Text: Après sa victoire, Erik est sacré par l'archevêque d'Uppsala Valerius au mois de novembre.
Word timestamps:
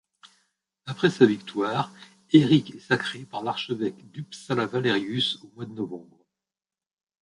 Après 0.87 1.11
sa 1.11 1.27
victoire, 1.27 1.93
Erik 2.33 2.73
est 2.73 2.79
sacré 2.79 3.19
par 3.23 3.43
l'archevêque 3.43 4.09
d'Uppsala 4.09 4.65
Valerius 4.65 5.39
au 5.43 5.51
mois 5.53 5.65
de 5.67 5.73
novembre. 5.75 6.25